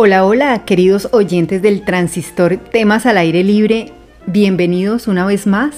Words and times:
Hola, 0.00 0.24
hola, 0.24 0.64
queridos 0.64 1.08
oyentes 1.10 1.60
del 1.60 1.84
transistor 1.84 2.56
Temas 2.56 3.04
al 3.04 3.18
Aire 3.18 3.42
Libre, 3.42 3.90
bienvenidos 4.26 5.08
una 5.08 5.26
vez 5.26 5.44
más. 5.48 5.74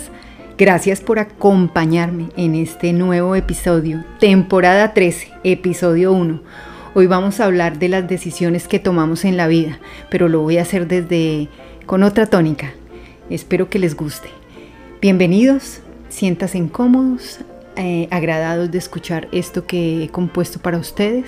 Gracias 0.59 1.01
por 1.01 1.19
acompañarme 1.19 2.29
en 2.37 2.55
este 2.55 2.93
nuevo 2.93 3.35
episodio, 3.35 4.05
temporada 4.19 4.93
13, 4.93 5.29
episodio 5.43 6.13
1. 6.13 6.39
Hoy 6.93 7.07
vamos 7.07 7.41
a 7.41 7.47
hablar 7.47 7.79
de 7.79 7.89
las 7.89 8.07
decisiones 8.09 8.69
que 8.69 8.79
tomamos 8.79 9.25
en 9.25 9.39
la 9.39 9.49
vida, 9.49 9.81
pero 10.11 10.29
lo 10.29 10.43
voy 10.43 10.59
a 10.59 10.63
hacer 10.63 10.87
desde 10.87 11.49
con 11.87 12.03
otra 12.03 12.27
tónica. 12.27 12.75
Espero 13.31 13.71
que 13.71 13.79
les 13.79 13.97
guste. 13.97 14.29
Bienvenidos, 15.01 15.81
siéntanse 16.11 16.59
incómodos, 16.59 17.39
eh, 17.77 18.07
agradados 18.11 18.71
de 18.71 18.77
escuchar 18.77 19.29
esto 19.33 19.67
que 19.67 20.05
he 20.05 20.09
compuesto 20.11 20.59
para 20.59 20.77
ustedes. 20.77 21.25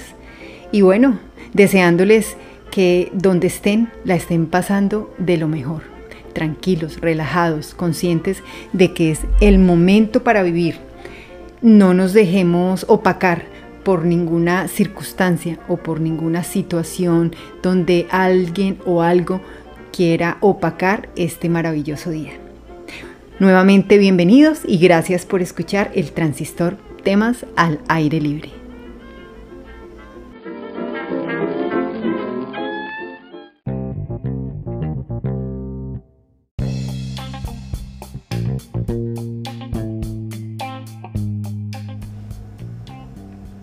Y 0.73 0.83
bueno, 0.83 1.19
deseándoles 1.55 2.37
que 2.73 3.11
donde 3.13 3.49
estén 3.49 3.91
la 4.03 4.17
estén 4.17 4.47
pasando 4.47 5.15
de 5.19 5.37
lo 5.37 5.47
mejor, 5.47 5.83
tranquilos, 6.33 7.01
relajados, 7.01 7.75
conscientes 7.75 8.43
de 8.73 8.95
que 8.95 9.13
es 9.13 9.21
el 9.41 9.59
momento 9.59 10.25
para 10.25 10.43
vivir. 10.43 10.77
No 11.61 11.93
nos 11.93 12.15
dejemos 12.15 12.87
opacar 12.89 13.45
por 13.85 14.07
ninguna 14.07 14.69
circunstancia 14.69 15.59
o 15.69 15.77
por 15.77 16.01
ninguna 16.01 16.45
situación 16.45 17.37
donde 17.63 18.07
alguien 18.11 18.79
o 18.87 19.03
algo 19.03 19.43
quiera 19.93 20.39
opacar 20.41 21.11
este 21.15 21.51
maravilloso 21.51 22.11
día. 22.11 22.33
Nuevamente 23.39 23.99
bienvenidos 23.99 24.61
y 24.67 24.79
gracias 24.79 25.27
por 25.27 25.43
escuchar 25.43 25.91
el 25.95 26.13
transistor 26.13 26.79
temas 27.05 27.45
al 27.55 27.81
aire 27.89 28.19
libre. 28.19 28.62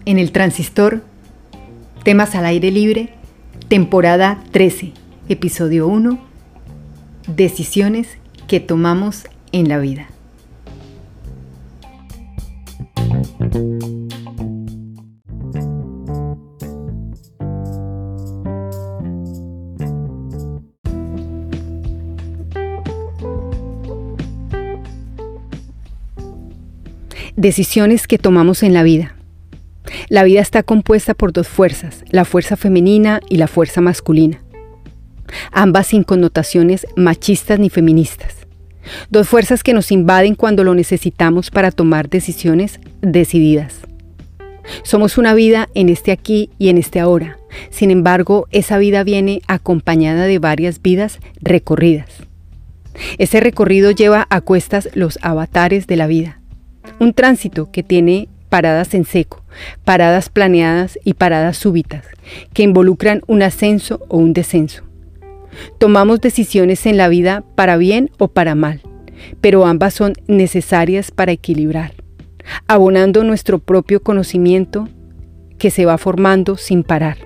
En 0.10 0.18
el 0.18 0.32
transistor, 0.32 1.04
temas 2.04 2.34
al 2.34 2.48
aire 2.48 2.72
libre, 2.72 3.10
temporada 3.68 4.44
13, 4.50 4.94
episodio 5.30 5.88
1, 5.88 6.20
decisiones 7.28 8.18
que 8.48 8.60
tomamos 8.60 9.28
en 9.52 9.70
la 9.70 9.78
vida. 9.78 10.08
Decisiones 27.36 28.08
que 28.08 28.18
tomamos 28.18 28.64
en 28.64 28.74
la 28.74 28.82
vida. 28.82 29.19
La 30.10 30.24
vida 30.24 30.42
está 30.42 30.64
compuesta 30.64 31.14
por 31.14 31.34
dos 31.34 31.48
fuerzas, 31.48 32.04
la 32.10 32.26
fuerza 32.26 32.58
femenina 32.58 33.20
y 33.30 33.38
la 33.38 33.48
fuerza 33.48 33.80
masculina, 33.80 34.42
ambas 35.52 35.86
sin 35.86 36.04
connotaciones 36.04 36.88
machistas 36.96 37.60
ni 37.60 37.70
feministas. 37.70 38.36
Dos 39.12 39.30
fuerzas 39.30 39.62
que 39.62 39.76
nos 39.76 39.92
invaden 39.92 40.34
cuando 40.34 40.64
lo 40.64 40.74
necesitamos 40.74 41.52
para 41.52 41.70
tomar 41.70 42.10
decisiones 42.10 42.80
decididas. 43.02 43.82
Somos 44.82 45.20
una 45.20 45.36
vida 45.36 45.70
en 45.76 45.90
este 45.90 46.12
aquí 46.12 46.50
y 46.58 46.70
en 46.70 46.80
este 46.80 47.00
ahora. 47.00 47.38
Sin 47.70 47.92
embargo, 47.92 48.48
esa 48.50 48.80
vida 48.80 49.04
viene 49.04 49.44
acompañada 49.48 50.26
de 50.26 50.40
varias 50.40 50.82
vidas 50.82 51.20
recorridas. 51.40 52.10
Ese 53.20 53.42
recorrido 53.42 53.92
lleva 53.92 54.26
a 54.32 54.42
cuestas 54.42 54.90
los 54.96 55.20
avatares 55.22 55.86
de 55.86 55.98
la 55.98 56.08
vida. 56.08 56.40
Un 57.00 57.14
tránsito 57.14 57.70
que 57.72 57.84
tiene 57.84 58.28
paradas 58.50 58.96
en 58.96 59.06
seco, 59.06 59.39
paradas 59.84 60.30
planeadas 60.30 61.00
y 61.04 61.14
paradas 61.14 61.58
súbitas, 61.58 62.06
que 62.54 62.64
involucran 62.64 63.22
un 63.28 63.42
ascenso 63.42 64.06
o 64.08 64.18
un 64.18 64.34
descenso. 64.34 64.84
Tomamos 65.78 66.22
decisiones 66.22 66.86
en 66.86 66.98
la 66.98 67.08
vida 67.08 67.44
para 67.56 67.78
bien 67.78 68.12
o 68.18 68.28
para 68.28 68.56
mal, 68.56 68.82
pero 69.42 69.66
ambas 69.66 69.94
son 69.94 70.14
necesarias 70.28 71.12
para 71.12 71.32
equilibrar, 71.32 71.94
abonando 72.68 73.24
nuestro 73.24 73.60
propio 73.60 74.02
conocimiento 74.02 74.88
que 75.58 75.72
se 75.72 75.86
va 75.86 75.98
formando 75.98 76.58
sin 76.58 76.84
parar. 76.84 77.18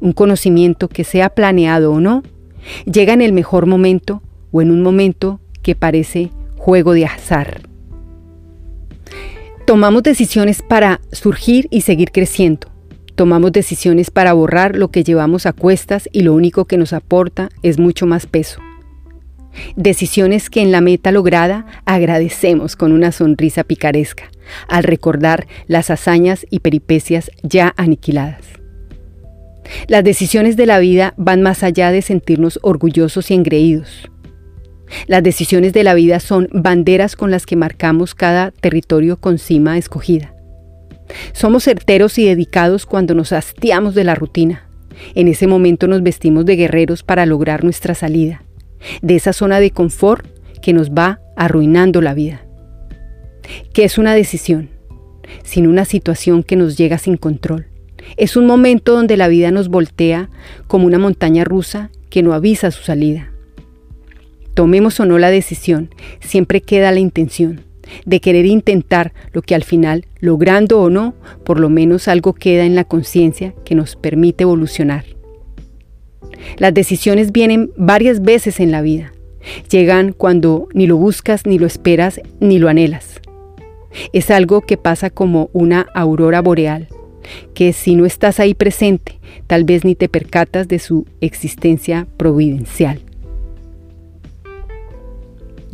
Un 0.00 0.12
conocimiento 0.12 0.88
que 0.88 1.04
sea 1.04 1.30
planeado 1.30 1.92
o 1.92 2.00
no, 2.00 2.22
llega 2.84 3.12
en 3.14 3.22
el 3.22 3.32
mejor 3.32 3.66
momento 3.66 4.22
o 4.52 4.60
en 4.60 4.70
un 4.70 4.82
momento 4.82 5.40
que 5.62 5.74
parece 5.74 6.30
juego 6.56 6.92
de 6.92 7.06
azar. 7.06 7.62
Tomamos 9.66 10.02
decisiones 10.02 10.60
para 10.60 11.00
surgir 11.10 11.68
y 11.70 11.80
seguir 11.80 12.12
creciendo. 12.12 12.68
Tomamos 13.14 13.50
decisiones 13.50 14.10
para 14.10 14.34
borrar 14.34 14.76
lo 14.76 14.90
que 14.90 15.04
llevamos 15.04 15.46
a 15.46 15.54
cuestas 15.54 16.06
y 16.12 16.20
lo 16.20 16.34
único 16.34 16.66
que 16.66 16.76
nos 16.76 16.92
aporta 16.92 17.48
es 17.62 17.78
mucho 17.78 18.04
más 18.04 18.26
peso. 18.26 18.60
Decisiones 19.74 20.50
que 20.50 20.60
en 20.60 20.70
la 20.70 20.82
meta 20.82 21.12
lograda 21.12 21.64
agradecemos 21.86 22.76
con 22.76 22.92
una 22.92 23.10
sonrisa 23.10 23.64
picaresca 23.64 24.24
al 24.68 24.84
recordar 24.84 25.46
las 25.66 25.88
hazañas 25.88 26.44
y 26.50 26.60
peripecias 26.60 27.30
ya 27.42 27.72
aniquiladas. 27.78 28.44
Las 29.88 30.04
decisiones 30.04 30.58
de 30.58 30.66
la 30.66 30.78
vida 30.78 31.14
van 31.16 31.40
más 31.40 31.62
allá 31.62 31.90
de 31.90 32.02
sentirnos 32.02 32.58
orgullosos 32.62 33.30
y 33.30 33.34
engreídos. 33.34 34.10
Las 35.06 35.22
decisiones 35.22 35.72
de 35.72 35.84
la 35.84 35.94
vida 35.94 36.20
son 36.20 36.48
banderas 36.52 37.16
con 37.16 37.30
las 37.30 37.46
que 37.46 37.56
marcamos 37.56 38.14
cada 38.14 38.50
territorio 38.50 39.16
con 39.16 39.38
cima 39.38 39.78
escogida. 39.78 40.34
Somos 41.32 41.64
certeros 41.64 42.18
y 42.18 42.24
dedicados 42.24 42.86
cuando 42.86 43.14
nos 43.14 43.32
hastiamos 43.32 43.94
de 43.94 44.04
la 44.04 44.14
rutina. 44.14 44.68
En 45.14 45.28
ese 45.28 45.46
momento 45.46 45.86
nos 45.86 46.02
vestimos 46.02 46.46
de 46.46 46.56
guerreros 46.56 47.02
para 47.02 47.26
lograr 47.26 47.64
nuestra 47.64 47.94
salida, 47.94 48.42
de 49.02 49.16
esa 49.16 49.32
zona 49.32 49.60
de 49.60 49.70
confort 49.70 50.26
que 50.62 50.72
nos 50.72 50.90
va 50.90 51.20
arruinando 51.36 52.00
la 52.00 52.14
vida. 52.14 52.44
¿Qué 53.72 53.84
es 53.84 53.98
una 53.98 54.14
decisión? 54.14 54.70
Sin 55.42 55.66
una 55.66 55.84
situación 55.84 56.42
que 56.42 56.56
nos 56.56 56.76
llega 56.76 56.98
sin 56.98 57.16
control. 57.16 57.66
Es 58.16 58.36
un 58.36 58.46
momento 58.46 58.94
donde 58.94 59.16
la 59.16 59.28
vida 59.28 59.50
nos 59.50 59.68
voltea 59.68 60.30
como 60.66 60.86
una 60.86 60.98
montaña 60.98 61.44
rusa 61.44 61.90
que 62.10 62.22
no 62.22 62.32
avisa 62.32 62.70
su 62.70 62.82
salida. 62.82 63.33
Tomemos 64.54 65.00
o 65.00 65.04
no 65.04 65.18
la 65.18 65.30
decisión, 65.30 65.90
siempre 66.20 66.60
queda 66.60 66.92
la 66.92 67.00
intención 67.00 67.60
de 68.04 68.20
querer 68.20 68.46
intentar 68.46 69.12
lo 69.32 69.42
que 69.42 69.54
al 69.54 69.64
final, 69.64 70.06
logrando 70.20 70.80
o 70.80 70.90
no, 70.90 71.14
por 71.44 71.60
lo 71.60 71.68
menos 71.68 72.08
algo 72.08 72.32
queda 72.32 72.64
en 72.64 72.74
la 72.74 72.84
conciencia 72.84 73.54
que 73.64 73.74
nos 73.74 73.96
permite 73.96 74.42
evolucionar. 74.42 75.04
Las 76.58 76.74
decisiones 76.74 77.32
vienen 77.32 77.70
varias 77.76 78.22
veces 78.22 78.60
en 78.60 78.70
la 78.70 78.82
vida. 78.82 79.12
Llegan 79.70 80.12
cuando 80.12 80.68
ni 80.72 80.86
lo 80.86 80.96
buscas, 80.96 81.46
ni 81.46 81.58
lo 81.58 81.66
esperas, 81.66 82.20
ni 82.40 82.58
lo 82.58 82.68
anhelas. 82.68 83.20
Es 84.12 84.30
algo 84.30 84.62
que 84.62 84.76
pasa 84.76 85.10
como 85.10 85.50
una 85.52 85.86
aurora 85.94 86.40
boreal, 86.40 86.88
que 87.54 87.72
si 87.72 87.94
no 87.94 88.06
estás 88.06 88.40
ahí 88.40 88.54
presente, 88.54 89.18
tal 89.46 89.64
vez 89.64 89.84
ni 89.84 89.94
te 89.94 90.08
percatas 90.08 90.68
de 90.68 90.78
su 90.78 91.06
existencia 91.20 92.06
providencial. 92.16 93.00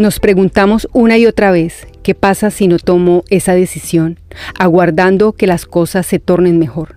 Nos 0.00 0.18
preguntamos 0.18 0.88
una 0.94 1.18
y 1.18 1.26
otra 1.26 1.50
vez, 1.50 1.86
¿qué 2.02 2.14
pasa 2.14 2.50
si 2.50 2.68
no 2.68 2.78
tomo 2.78 3.22
esa 3.28 3.52
decisión, 3.52 4.18
aguardando 4.58 5.34
que 5.34 5.46
las 5.46 5.66
cosas 5.66 6.06
se 6.06 6.18
tornen 6.18 6.58
mejor? 6.58 6.96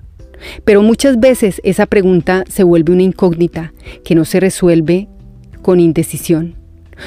Pero 0.64 0.82
muchas 0.84 1.20
veces 1.20 1.60
esa 1.66 1.86
pregunta 1.86 2.46
se 2.48 2.64
vuelve 2.64 2.94
una 2.94 3.04
incógnita 3.04 3.74
que 4.06 4.16
no 4.16 4.24
se 4.24 4.40
resuelve 4.40 5.10
con 5.62 5.82
indecisión. 5.82 6.56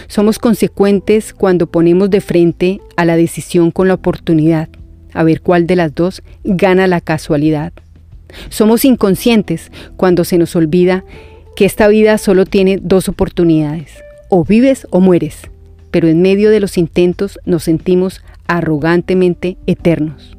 Somos 0.06 0.38
consecuentes 0.38 1.32
cuando 1.32 1.66
ponemos 1.66 2.10
de 2.10 2.20
frente 2.20 2.78
a 2.98 3.06
la 3.06 3.16
decisión 3.16 3.70
con 3.70 3.88
la 3.88 3.94
oportunidad, 3.94 4.68
a 5.14 5.24
ver 5.24 5.40
cuál 5.40 5.66
de 5.66 5.76
las 5.76 5.94
dos 5.94 6.22
gana 6.44 6.86
la 6.86 7.00
casualidad. 7.00 7.72
Somos 8.50 8.84
inconscientes 8.84 9.72
cuando 9.96 10.24
se 10.24 10.36
nos 10.36 10.56
olvida 10.56 11.06
que 11.56 11.64
esta 11.64 11.88
vida 11.88 12.18
solo 12.18 12.44
tiene 12.44 12.78
dos 12.82 13.08
oportunidades, 13.08 13.92
o 14.28 14.44
vives 14.44 14.86
o 14.90 15.00
mueres 15.00 15.48
pero 15.90 16.08
en 16.08 16.22
medio 16.22 16.50
de 16.50 16.60
los 16.60 16.78
intentos 16.78 17.38
nos 17.44 17.64
sentimos 17.64 18.22
arrogantemente 18.46 19.56
eternos, 19.66 20.36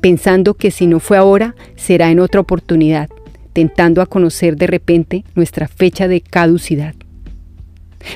pensando 0.00 0.54
que 0.54 0.70
si 0.70 0.86
no 0.86 1.00
fue 1.00 1.16
ahora, 1.16 1.54
será 1.76 2.10
en 2.10 2.20
otra 2.20 2.40
oportunidad, 2.40 3.08
tentando 3.52 4.02
a 4.02 4.06
conocer 4.06 4.56
de 4.56 4.66
repente 4.66 5.24
nuestra 5.34 5.68
fecha 5.68 6.08
de 6.08 6.20
caducidad. 6.20 6.94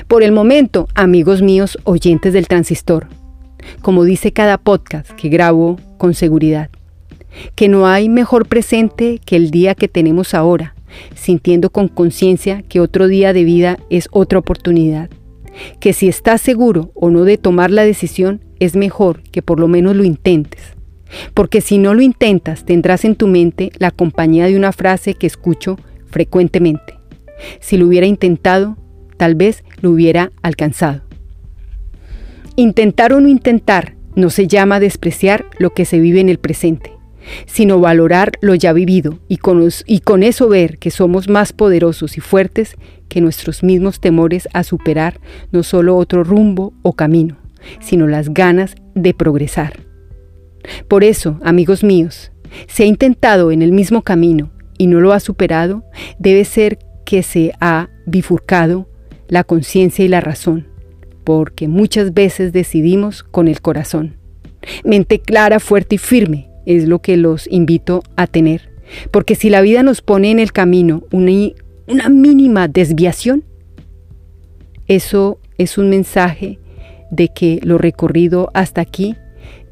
Por 0.07 0.23
el 0.23 0.31
momento, 0.31 0.87
amigos 0.93 1.41
míos 1.41 1.77
oyentes 1.83 2.33
del 2.33 2.47
transistor, 2.47 3.07
como 3.81 4.03
dice 4.03 4.31
cada 4.31 4.57
podcast 4.57 5.09
que 5.11 5.29
grabo 5.29 5.77
con 5.97 6.13
seguridad, 6.13 6.69
que 7.55 7.67
no 7.67 7.87
hay 7.87 8.09
mejor 8.09 8.47
presente 8.47 9.19
que 9.23 9.35
el 9.35 9.51
día 9.51 9.75
que 9.75 9.87
tenemos 9.87 10.33
ahora, 10.33 10.75
sintiendo 11.15 11.69
con 11.69 11.87
conciencia 11.87 12.63
que 12.63 12.79
otro 12.79 13.07
día 13.07 13.33
de 13.33 13.43
vida 13.43 13.77
es 13.89 14.07
otra 14.11 14.39
oportunidad, 14.39 15.09
que 15.79 15.93
si 15.93 16.07
estás 16.07 16.41
seguro 16.41 16.91
o 16.93 17.09
no 17.09 17.23
de 17.23 17.37
tomar 17.37 17.71
la 17.71 17.83
decisión, 17.83 18.41
es 18.59 18.75
mejor 18.75 19.23
que 19.23 19.41
por 19.41 19.59
lo 19.59 19.67
menos 19.67 19.95
lo 19.95 20.03
intentes, 20.03 20.61
porque 21.33 21.61
si 21.61 21.77
no 21.77 21.93
lo 21.93 22.01
intentas 22.01 22.65
tendrás 22.65 23.05
en 23.05 23.15
tu 23.15 23.27
mente 23.27 23.71
la 23.77 23.91
compañía 23.91 24.45
de 24.45 24.55
una 24.55 24.71
frase 24.71 25.13
que 25.13 25.27
escucho 25.27 25.77
frecuentemente. 26.05 26.95
Si 27.59 27.77
lo 27.77 27.87
hubiera 27.87 28.05
intentado, 28.05 28.77
tal 29.17 29.35
vez 29.35 29.63
lo 29.81 29.91
hubiera 29.91 30.31
alcanzado. 30.41 31.01
Intentar 32.55 33.13
o 33.13 33.19
no 33.19 33.27
intentar 33.27 33.95
no 34.15 34.29
se 34.29 34.47
llama 34.47 34.79
despreciar 34.79 35.45
lo 35.57 35.71
que 35.71 35.85
se 35.85 35.99
vive 35.99 36.19
en 36.19 36.29
el 36.29 36.37
presente, 36.37 36.91
sino 37.45 37.79
valorar 37.79 38.33
lo 38.41 38.55
ya 38.55 38.73
vivido 38.73 39.19
y 39.27 39.37
con, 39.37 39.67
y 39.85 39.99
con 39.99 40.23
eso 40.23 40.47
ver 40.47 40.77
que 40.77 40.91
somos 40.91 41.29
más 41.29 41.53
poderosos 41.53 42.17
y 42.17 42.21
fuertes 42.21 42.75
que 43.07 43.21
nuestros 43.21 43.63
mismos 43.63 43.99
temores 43.99 44.47
a 44.53 44.63
superar 44.63 45.19
no 45.51 45.63
solo 45.63 45.97
otro 45.97 46.23
rumbo 46.23 46.73
o 46.81 46.93
camino, 46.93 47.37
sino 47.79 48.07
las 48.07 48.33
ganas 48.33 48.75
de 48.95 49.13
progresar. 49.13 49.79
Por 50.87 51.03
eso, 51.03 51.39
amigos 51.43 51.83
míos, 51.83 52.31
si 52.67 52.83
ha 52.83 52.85
intentado 52.85 53.51
en 53.51 53.61
el 53.61 53.71
mismo 53.71 54.01
camino 54.01 54.51
y 54.77 54.87
no 54.87 54.99
lo 54.99 55.13
ha 55.13 55.19
superado, 55.19 55.83
debe 56.19 56.45
ser 56.45 56.79
que 57.05 57.23
se 57.23 57.53
ha 57.59 57.89
bifurcado 58.05 58.87
la 59.27 59.43
conciencia 59.43 60.05
y 60.05 60.07
la 60.07 60.21
razón, 60.21 60.67
porque 61.23 61.67
muchas 61.67 62.13
veces 62.13 62.53
decidimos 62.53 63.23
con 63.23 63.47
el 63.47 63.61
corazón. 63.61 64.17
Mente 64.83 65.19
clara, 65.19 65.59
fuerte 65.59 65.95
y 65.95 65.97
firme 65.97 66.50
es 66.65 66.87
lo 66.87 66.99
que 66.99 67.17
los 67.17 67.47
invito 67.51 68.03
a 68.15 68.27
tener, 68.27 68.69
porque 69.11 69.35
si 69.35 69.49
la 69.49 69.61
vida 69.61 69.83
nos 69.83 70.01
pone 70.01 70.31
en 70.31 70.39
el 70.39 70.51
camino 70.51 71.03
una, 71.11 71.31
una 71.87 72.09
mínima 72.09 72.67
desviación, 72.67 73.43
eso 74.87 75.39
es 75.57 75.77
un 75.77 75.89
mensaje 75.89 76.59
de 77.11 77.29
que 77.29 77.59
lo 77.63 77.77
recorrido 77.77 78.49
hasta 78.53 78.81
aquí 78.81 79.15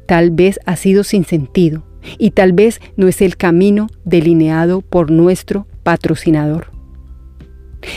tal 0.06 0.30
vez 0.30 0.60
ha 0.66 0.76
sido 0.76 1.04
sin 1.04 1.24
sentido 1.24 1.84
y 2.18 2.30
tal 2.30 2.52
vez 2.52 2.80
no 2.96 3.08
es 3.08 3.20
el 3.22 3.36
camino 3.36 3.88
delineado 4.04 4.80
por 4.80 5.10
nuestro 5.10 5.66
patrocinador. 5.82 6.68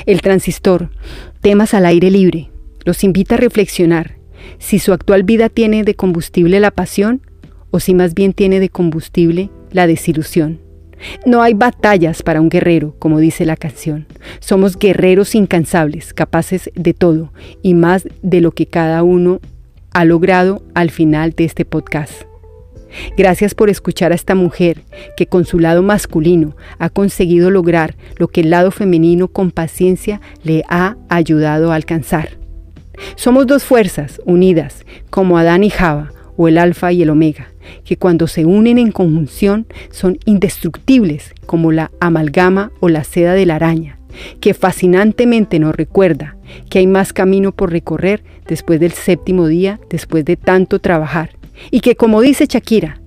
El 0.06 0.22
transistor, 0.22 0.90
temas 1.42 1.74
al 1.74 1.86
aire 1.86 2.10
libre, 2.12 2.50
los 2.86 3.04
invita 3.04 3.36
a 3.36 3.38
reflexionar 3.38 4.18
si 4.60 4.80
su 4.80 4.94
actual 4.94 5.24
vida 5.24 5.50
tiene 5.50 5.84
de 5.84 5.96
combustible 5.96 6.60
la 6.60 6.72
pasión 6.72 7.22
o 7.74 7.80
si 7.80 7.96
más 7.96 8.14
bien 8.14 8.34
tiene 8.34 8.60
de 8.60 8.70
combustible 8.70 9.50
la 9.72 9.88
desilusión. 9.88 10.60
No 11.26 11.42
hay 11.42 11.56
batallas 11.56 12.22
para 12.22 12.40
un 12.40 12.50
guerrero, 12.50 12.96
como 13.00 13.18
dice 13.20 13.46
la 13.46 13.58
canción. 13.58 14.06
Somos 14.40 14.78
guerreros 14.78 15.34
incansables, 15.34 16.14
capaces 16.14 16.70
de 16.76 16.94
todo 16.94 17.34
y 17.64 17.74
más 17.74 18.08
de 18.22 18.42
lo 18.42 18.52
que 18.52 18.68
cada 18.68 19.02
uno 19.02 19.42
ha 19.92 20.06
logrado 20.06 20.62
al 20.76 20.92
final 20.92 21.32
de 21.32 21.46
este 21.46 21.66
podcast. 21.66 22.12
Gracias 23.18 23.56
por 23.56 23.72
escuchar 23.72 24.12
a 24.12 24.16
esta 24.16 24.36
mujer 24.36 24.84
que 25.18 25.26
con 25.26 25.44
su 25.44 25.58
lado 25.58 25.82
masculino 25.82 26.56
ha 26.78 26.92
conseguido 26.92 27.50
lograr 27.50 27.96
lo 28.18 28.28
que 28.28 28.42
el 28.42 28.52
lado 28.52 28.70
femenino 28.70 29.30
con 29.30 29.50
paciencia 29.50 30.22
le 30.44 30.64
ha 30.70 30.96
ayudado 31.10 31.72
a 31.72 31.76
alcanzar. 31.76 32.38
Somos 33.16 33.48
dos 33.48 33.64
fuerzas 33.64 34.22
unidas, 34.26 34.86
como 35.10 35.40
Adán 35.40 35.64
y 35.64 35.72
Java, 35.72 36.12
o 36.38 36.48
el 36.48 36.58
alfa 36.58 36.92
y 36.92 37.02
el 37.02 37.10
omega, 37.10 37.50
que 37.84 37.98
cuando 37.98 38.28
se 38.28 38.46
unen 38.46 38.78
en 38.78 38.92
conjunción 38.92 39.68
son 39.92 40.18
indestructibles, 40.26 41.34
como 41.46 41.72
la 41.72 41.92
amalgama 42.00 42.72
o 42.80 42.90
la 42.90 43.04
seda 43.04 43.34
de 43.34 43.46
la 43.46 43.56
araña, 43.56 44.00
que 44.40 44.54
fascinantemente 44.54 45.60
nos 45.60 45.76
recuerda 45.76 46.38
que 46.70 46.80
hay 46.80 46.88
más 46.88 47.14
camino 47.14 47.52
por 47.52 47.72
recorrer 47.72 48.24
después 48.48 48.80
del 48.80 48.92
séptimo 48.92 49.48
día, 49.48 49.80
después 49.90 50.26
de 50.26 50.38
tanto 50.38 50.80
trabajar, 50.80 51.32
y 51.72 51.80
que 51.80 51.96
como 51.96 52.22
dice 52.22 52.46
Shakira, 52.48 53.02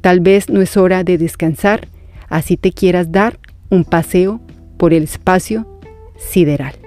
tal 0.00 0.20
vez 0.20 0.48
no 0.48 0.60
es 0.60 0.76
hora 0.76 1.04
de 1.04 1.18
descansar, 1.18 1.88
así 2.28 2.56
te 2.56 2.72
quieras 2.72 3.12
dar 3.12 3.38
un 3.70 3.84
paseo 3.84 4.40
por 4.76 4.92
el 4.92 5.04
espacio 5.04 5.66
sideral. 6.18 6.81